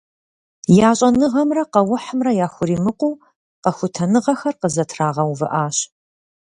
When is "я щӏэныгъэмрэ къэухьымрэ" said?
0.87-2.31